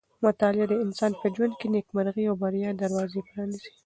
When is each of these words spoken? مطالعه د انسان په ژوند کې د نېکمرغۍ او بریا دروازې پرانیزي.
مطالعه 0.23 0.65
د 0.69 0.73
انسان 0.85 1.11
په 1.21 1.25
ژوند 1.35 1.53
کې 1.59 1.67
د 1.69 1.71
نېکمرغۍ 1.75 2.25
او 2.27 2.35
بریا 2.41 2.69
دروازې 2.81 3.19
پرانیزي. 3.29 3.69